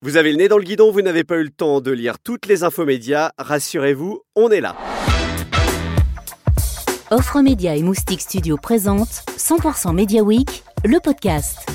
[0.00, 2.20] Vous avez le nez dans le guidon, vous n'avez pas eu le temps de lire
[2.20, 4.76] toutes les infos médias, rassurez-vous, on est là.
[7.10, 11.68] Offre Média et Moustique Studio présente 100% Media Week, le podcast.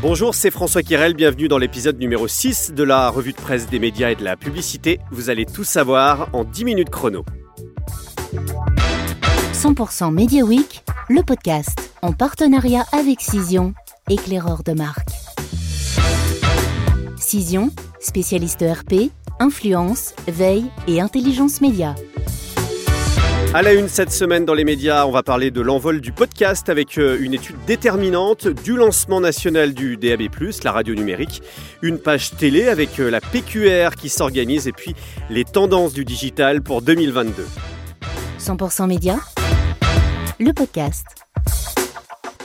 [0.00, 3.80] Bonjour, c'est François Kirel, bienvenue dans l'épisode numéro 6 de la revue de presse des
[3.80, 4.98] médias et de la publicité.
[5.10, 7.26] Vous allez tout savoir en 10 minutes chrono.
[9.52, 13.74] 100% Media Week, le podcast, en partenariat avec Cision,
[14.08, 15.17] éclaireur de marque.
[17.28, 17.70] Cision,
[18.00, 21.94] spécialiste RP, influence, veille et intelligence média.
[23.52, 26.70] À la une cette semaine dans les médias, on va parler de l'envol du podcast
[26.70, 30.22] avec euh, une étude déterminante, du lancement national du DAB+,
[30.64, 31.42] la radio numérique,
[31.82, 34.94] une page télé avec euh, la PQR qui s'organise et puis
[35.28, 37.46] les tendances du digital pour 2022.
[38.40, 39.18] 100% média,
[40.40, 41.04] le podcast.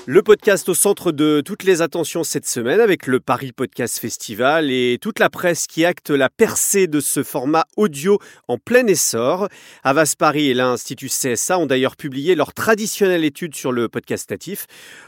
[0.05, 4.69] Le podcast au centre de toutes les attentions cette semaine avec le Paris Podcast Festival
[4.69, 8.19] et toute la presse qui acte la percée de ce format audio
[8.49, 9.47] en plein essor.
[9.81, 14.65] Avas Paris et l'Institut CSA ont d'ailleurs publié leur traditionnelle étude sur le podcast natif.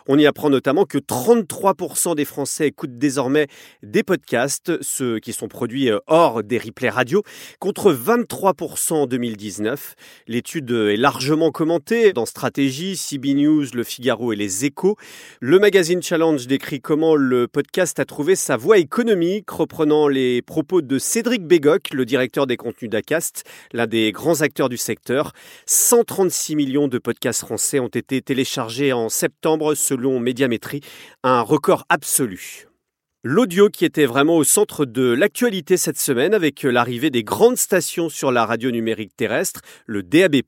[0.07, 3.47] On y apprend notamment que 33% des Français écoutent désormais
[3.83, 7.21] des podcasts, ceux qui sont produits euh, hors des replays radio,
[7.59, 9.95] contre 23% en 2019.
[10.27, 14.84] L'étude est largement commentée dans Stratégie, CB News, Le Figaro et Les Échos.
[15.39, 20.81] Le magazine Challenge décrit comment le podcast a trouvé sa voie économique, reprenant les propos
[20.81, 25.33] de Cédric Bégoc, le directeur des contenus d'Acast, l'un des grands acteurs du secteur.
[25.65, 30.81] 136 millions de podcasts français ont été téléchargés en septembre selon Médiamétrie,
[31.23, 32.67] un record absolu.
[33.27, 38.07] L'audio qui était vraiment au centre de l'actualité cette semaine avec l'arrivée des grandes stations
[38.07, 40.43] sur la radio numérique terrestre, le DAB+.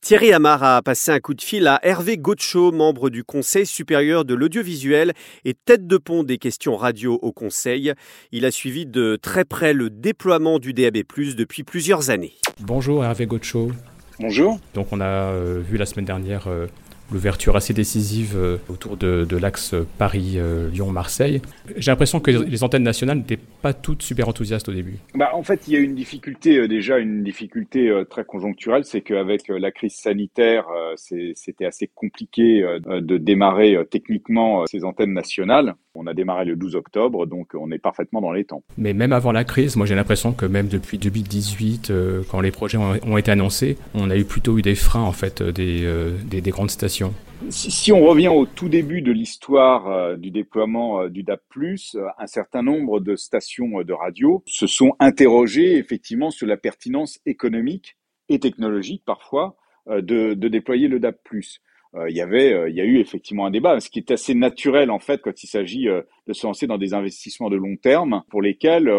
[0.00, 4.24] Thierry Amar a passé un coup de fil à Hervé Gaucho, membre du Conseil supérieur
[4.24, 5.12] de l'audiovisuel
[5.44, 7.92] et tête de pont des questions radio au Conseil.
[8.30, 10.98] Il a suivi de très près le déploiement du DAB+,
[11.36, 12.34] depuis plusieurs années.
[12.60, 13.72] Bonjour Hervé Gaucho.
[14.20, 14.60] Bonjour.
[14.74, 16.68] Donc on a euh, vu la semaine dernière euh,
[17.12, 21.40] l'ouverture assez décisive euh, autour de, l'axe Paris-Lyon-Marseille.
[21.76, 24.98] J'ai l'impression que les antennes nationales n'étaient pas toutes super enthousiastes au début.
[25.14, 28.84] Bah, en fait, il y a une difficulté, euh, déjà une difficulté euh, très conjoncturelle,
[28.84, 34.62] c'est qu'avec euh, la crise sanitaire, euh, c'était assez compliqué euh, de démarrer euh, techniquement
[34.62, 35.74] euh, ces antennes nationales.
[36.00, 38.62] On a démarré le 12 octobre, donc on est parfaitement dans les temps.
[38.76, 42.52] Mais même avant la crise, moi j'ai l'impression que même depuis 2018, euh, quand les
[42.52, 45.50] projets ont, ont été annoncés, on a eu plutôt eu des freins en fait euh,
[45.50, 47.12] des, euh, des, des grandes stations.
[47.50, 52.26] Si, si on revient au tout début de l'histoire euh, du déploiement du euh, un
[52.26, 57.96] certain nombre de stations de radio se sont interrogées effectivement sur la pertinence économique
[58.28, 59.56] et technologique parfois
[59.88, 61.16] de, de déployer le DAB+.
[61.94, 64.10] Euh, Il y avait, euh, il y a eu effectivement un débat, ce qui est
[64.10, 67.56] assez naturel en fait quand il s'agit euh, de se lancer dans des investissements de
[67.56, 68.92] long terme pour lesquels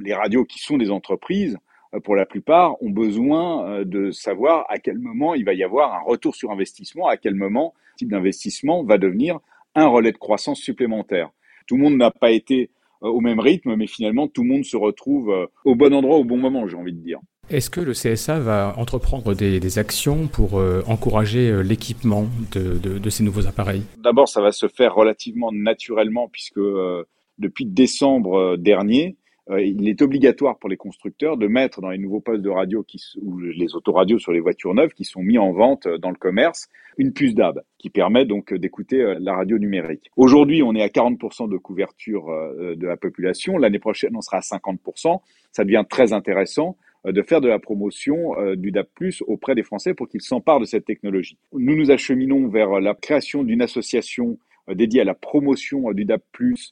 [0.00, 1.58] les radios qui sont des entreprises
[2.02, 6.00] pour la plupart, ont besoin de savoir à quel moment il va y avoir un
[6.00, 9.38] retour sur investissement, à quel moment ce type d'investissement va devenir
[9.76, 11.30] un relais de croissance supplémentaire.
[11.68, 14.76] Tout le monde n'a pas été au même rythme, mais finalement, tout le monde se
[14.76, 17.20] retrouve au bon endroit au bon moment, j'ai envie de dire.
[17.50, 23.22] Est-ce que le CSA va entreprendre des, actions pour euh, encourager euh, l'équipement de, ces
[23.22, 23.82] nouveaux appareils?
[24.02, 27.04] D'abord, ça va se faire relativement naturellement, puisque euh,
[27.38, 29.16] depuis décembre dernier,
[29.50, 32.82] il est obligatoire pour les constructeurs de mettre dans les nouveaux postes de radio
[33.20, 36.68] ou les autoradios sur les voitures neuves qui sont mis en vente dans le commerce
[36.96, 40.10] une puce DAB qui permet donc d'écouter la radio numérique.
[40.16, 42.24] Aujourd'hui, on est à 40% de couverture
[42.58, 43.58] de la population.
[43.58, 45.20] L'année prochaine, on sera à 50%.
[45.52, 46.78] Ça devient très intéressant
[47.12, 48.86] de faire de la promotion euh, du DAB+,
[49.26, 51.38] auprès des Français pour qu'ils s'emparent de cette technologie.
[51.52, 54.38] Nous nous acheminons vers la création d'une association
[54.68, 56.22] euh, dédiée à la promotion euh, du DAB+,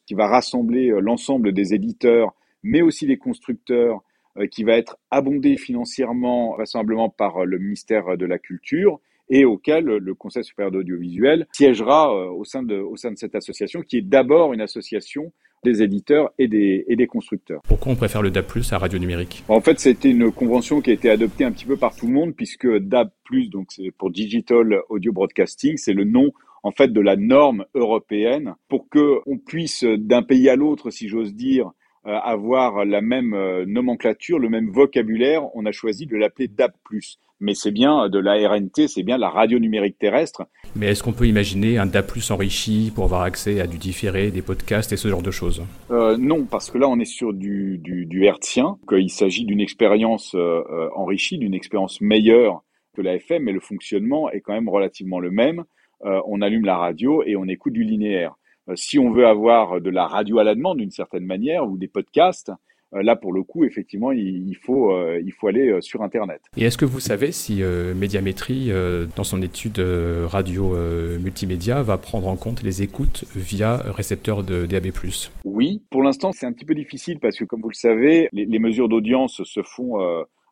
[0.06, 4.02] qui va rassembler euh, l'ensemble des éditeurs, mais aussi des constructeurs,
[4.38, 8.98] euh, qui va être abondée financièrement, vraisemblablement par euh, le ministère de la Culture,
[9.28, 13.18] et auquel euh, le Conseil supérieur d'audiovisuel siégera euh, au sein de, au sein de
[13.18, 17.62] cette association, qui est d'abord une association des éditeurs et des, et des constructeurs.
[17.68, 19.44] Pourquoi on préfère le DAB+, à radio numérique?
[19.48, 22.12] En fait, c'était une convention qui a été adoptée un petit peu par tout le
[22.12, 23.10] monde, puisque DAB+,
[23.50, 26.32] donc c'est pour Digital Audio Broadcasting, c'est le nom
[26.64, 31.08] en fait de la norme européenne pour que on puisse d'un pays à l'autre, si
[31.08, 31.72] j'ose dire,
[32.04, 35.44] avoir la même euh, nomenclature, le même vocabulaire.
[35.54, 36.72] On a choisi de l'appeler DAB+.
[37.40, 40.46] Mais c'est bien de la RNT, c'est bien la radio numérique terrestre.
[40.76, 44.42] Mais est-ce qu'on peut imaginer un DAB+, enrichi pour avoir accès à du différé, des
[44.42, 45.64] podcasts et ce genre de choses?
[45.90, 49.60] Euh, non, parce que là, on est sur du, du, du hertzien, qu'il s'agit d'une
[49.60, 52.62] expérience euh, euh, enrichie, d'une expérience meilleure
[52.94, 55.64] que la FM, mais le fonctionnement est quand même relativement le même.
[56.04, 58.34] Euh, on allume la radio et on écoute du linéaire.
[58.74, 61.88] Si on veut avoir de la radio à la demande d'une certaine manière ou des
[61.88, 62.52] podcasts,
[62.92, 66.42] là pour le coup, effectivement, il, faut, il faut aller sur Internet.
[66.56, 67.62] Et est-ce que vous savez si
[67.96, 68.70] Médiamétrie,
[69.16, 69.80] dans son étude
[70.26, 70.76] radio
[71.18, 75.30] multimédia, va prendre en compte les écoutes via récepteur de DAB +.
[75.44, 78.44] Oui, pour l'instant, c'est un petit peu difficile parce que, comme vous le savez, les,
[78.44, 79.98] les mesures d'audience se font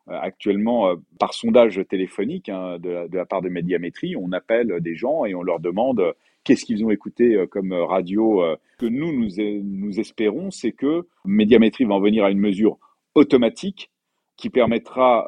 [0.09, 4.15] euh, actuellement euh, par sondage téléphonique hein, de, la part de Médiamétrie.
[4.15, 8.43] On appelle des gens et on leur demande euh, qu'est-ce qu'ils ont écouté comme radio.
[8.77, 12.77] que nous, nous, espérons, c'est que Médiamétrie va en venir à une mesure
[13.15, 13.91] automatique
[14.37, 15.27] qui permettra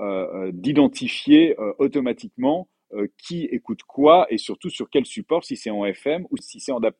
[0.53, 2.67] d'identifier automatiquement
[3.17, 6.71] qui écoute quoi et surtout sur quel support, si c'est en FM ou si c'est
[6.71, 6.95] en DAB+.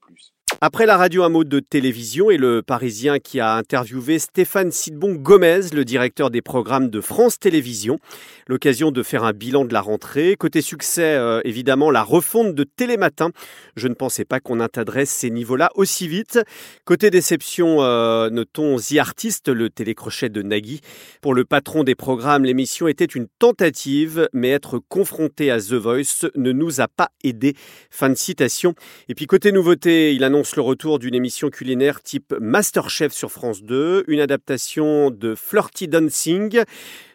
[0.66, 5.16] Après la radio, un mot de télévision et le Parisien qui a interviewé Stéphane Sidbon
[5.16, 8.00] Gomez, le directeur des programmes de France Télévisions.
[8.48, 10.38] L'occasion de faire un bilan de la rentrée.
[10.38, 13.32] Côté succès, euh, évidemment, la refonte de Télématin.
[13.76, 16.40] Je ne pensais pas qu'on atteindrait ces niveaux-là aussi vite.
[16.86, 20.80] Côté déception, euh, notons The Artist, le télécrochet de Nagui.
[21.22, 26.30] Pour le patron des programmes, l'émission était une tentative, mais être confronté à The Voice
[26.36, 27.54] ne nous a pas aidé.
[27.90, 28.76] Fin de citation.
[29.10, 33.62] Et puis côté nouveauté, il annonce le retour d'une émission culinaire type Masterchef sur France
[33.62, 36.64] 2, une adaptation de Flirty Dancing.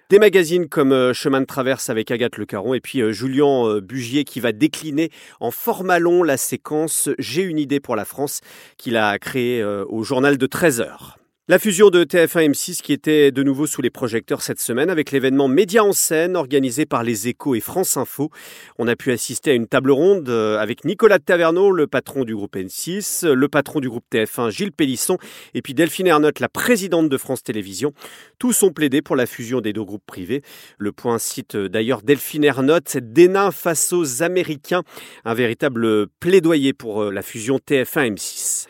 [0.09, 3.67] Des magazines comme euh, Chemin de traverse avec Agathe Le Caron et puis euh, Julien
[3.67, 5.11] euh, Bugier qui va décliner
[5.41, 8.41] en format long la séquence J'ai une idée pour la France
[8.77, 11.18] qu'il a créée au journal de 13 heures.
[11.51, 15.13] La fusion de TF1 M6 qui était de nouveau sous les projecteurs cette semaine avec
[15.13, 18.31] l'événement Média en scène organisé par les Échos et France Info.
[18.77, 22.37] On a pu assister à une table ronde euh, avec Nicolas Taverneau, le patron du
[22.37, 25.17] groupe N6, le patron du groupe TF1 Gilles Pélisson
[25.55, 27.95] et puis Delphine Ernotte, la présidente de France Télévisions.
[28.39, 30.43] Tous ont plaidé pour la fusion des deux groupes privés.
[30.77, 34.83] Le point cite euh, d'ailleurs Delphine Ernotte, des nains face aux Américains,
[35.25, 38.67] un véritable plaidoyer pour euh, la fusion TF1 M6.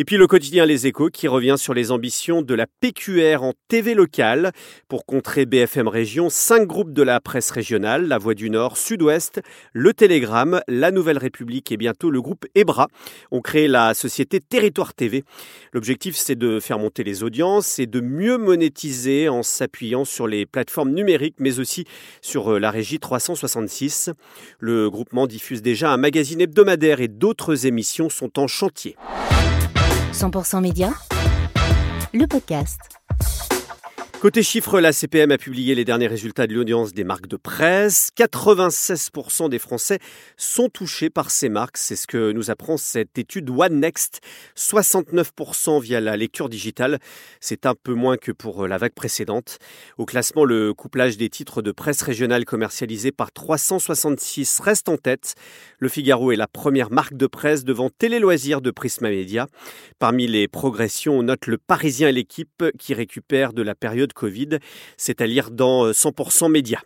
[0.00, 3.52] Et puis le quotidien Les Échos qui revient sur les ambitions de la PQR en
[3.68, 4.50] TV locale
[4.88, 9.42] pour contrer BFM Région, cinq groupes de la presse régionale, La Voix du Nord, Sud-Ouest,
[9.74, 12.88] Le Télégramme, La Nouvelle République et bientôt le groupe EBRA
[13.30, 15.22] ont créé la société Territoire TV.
[15.74, 20.46] L'objectif c'est de faire monter les audiences et de mieux monétiser en s'appuyant sur les
[20.46, 21.84] plateformes numériques mais aussi
[22.22, 24.12] sur euh, la régie 366.
[24.60, 28.96] Le groupement diffuse déjà un magazine hebdomadaire et d'autres émissions sont en chantier.
[30.20, 30.92] 100% Média,
[32.12, 32.99] le podcast.
[34.20, 38.10] Côté chiffres, la CPM a publié les derniers résultats de l'audience des marques de presse.
[38.18, 39.98] 96% des Français
[40.36, 41.78] sont touchés par ces marques.
[41.78, 44.20] C'est ce que nous apprend cette étude One Next.
[44.58, 46.98] 69% via la lecture digitale.
[47.40, 49.56] C'est un peu moins que pour la vague précédente.
[49.96, 55.34] Au classement, le couplage des titres de presse régionale commercialisés par 366 reste en tête.
[55.78, 59.46] Le Figaro est la première marque de presse devant Télé Loisirs de Prisma Media.
[59.98, 64.58] Parmi les progressions, on note le Parisien et l'équipe qui récupèrent de la période Covid.
[64.96, 66.80] C'est à lire dans 100% euh, Média.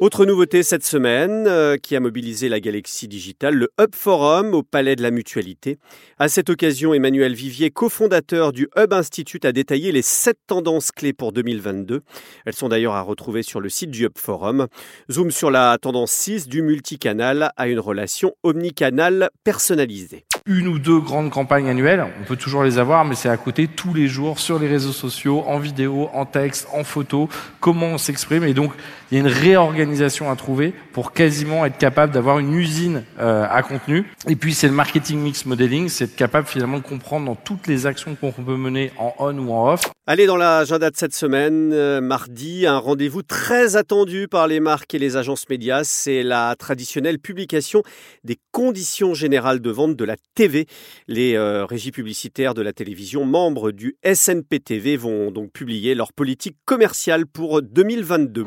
[0.00, 4.62] Autre nouveauté cette semaine euh, qui a mobilisé la galaxie digitale, le Hub Forum au
[4.62, 5.76] Palais de la Mutualité.
[6.20, 11.12] À cette occasion, Emmanuel Vivier, cofondateur du Hub Institute, a détaillé les sept tendances clés
[11.12, 12.02] pour 2022.
[12.46, 14.68] Elles sont d'ailleurs à retrouver sur le site du Hub Forum.
[15.10, 20.98] Zoom sur la tendance 6 du multicanal à une relation omnicanal personnalisée une ou deux
[20.98, 22.04] grandes campagnes annuelles.
[22.20, 24.92] On peut toujours les avoir, mais c'est à côté tous les jours sur les réseaux
[24.92, 27.28] sociaux, en vidéo, en texte, en photo,
[27.60, 28.44] comment on s'exprime.
[28.44, 28.72] Et donc,
[29.10, 33.46] il y a une réorganisation à trouver pour quasiment être capable d'avoir une usine euh,
[33.48, 34.04] à contenu.
[34.28, 37.66] Et puis, c'est le marketing mix modeling, c'est être capable finalement de comprendre dans toutes
[37.66, 39.90] les actions qu'on peut mener en on ou en off.
[40.06, 44.94] Allez, dans l'agenda de cette semaine, euh, mardi, un rendez-vous très attendu par les marques
[44.94, 47.82] et les agences médias, c'est la traditionnelle publication
[48.24, 50.66] des conditions générales de vente de la TV.
[51.08, 56.56] Les euh, régies publicitaires de la télévision, membres du SNPTV, vont donc publier leur politique
[56.64, 58.46] commerciale pour 2022.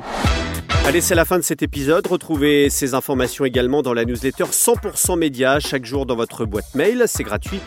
[0.84, 2.06] Allez, c'est la fin de cet épisode.
[2.08, 7.04] Retrouvez ces informations également dans la newsletter 100% Média chaque jour dans votre boîte mail.
[7.06, 7.60] C'est gratuit.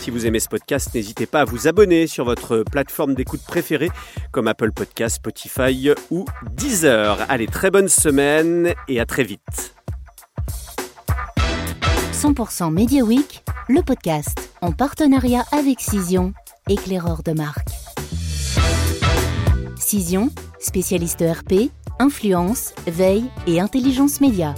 [0.00, 3.90] Si vous aimez ce podcast, n'hésitez pas à vous abonner sur votre plateforme d'écoute préférée
[4.32, 6.24] comme Apple Podcast, Spotify ou
[6.54, 7.18] Deezer.
[7.28, 9.74] Allez, très bonne semaine et à très vite.
[12.12, 16.32] 100% Media Week, le podcast en partenariat avec Cision,
[16.68, 17.68] éclaireur de marque.
[19.76, 24.54] Cision, spécialiste ERP, influence, veille et intelligence média.